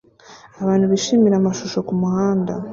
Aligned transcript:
Abantu 0.61 0.85
bishimira 0.91 1.35
amashusho 1.37 1.79
kumuhanda 1.87 2.53